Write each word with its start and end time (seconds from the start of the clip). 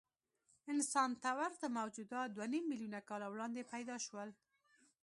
انسان 0.73 1.11
ته 1.23 1.29
ورته 1.39 1.65
موجودات 1.79 2.29
دوهنیم 2.35 2.63
میلیونه 2.71 2.99
کاله 3.09 3.27
وړاندې 3.29 3.69
پیدا 3.73 3.95
شول. 4.05 4.29